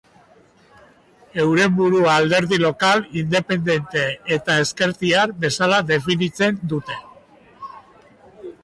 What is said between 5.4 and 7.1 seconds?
bezala definitzen dute.